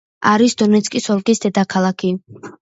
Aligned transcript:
არის 0.29 0.55
დონეცკის 0.61 1.09
ოლქის 1.17 1.43
დედაქალაქი. 1.45 2.11